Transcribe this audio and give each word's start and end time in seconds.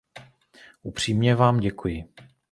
Upřímně 0.83 1.35
vám 1.35 1.59
děkuji. 1.59 2.05